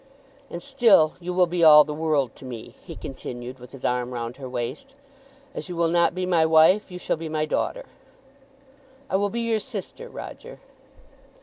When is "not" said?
5.89-6.15